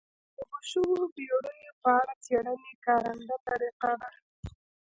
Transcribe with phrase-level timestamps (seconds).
[0.35, 4.09] د ډوبو شویو بېړیو په اړه څېړنې کارنده طریقه ده.